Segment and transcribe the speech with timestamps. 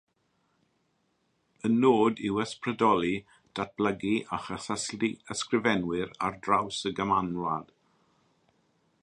[1.67, 3.11] Y nod yw ysbrydoli,
[3.59, 7.71] datblygu a chysylltu ysgrifenwyr ar draws y Gymanwlad.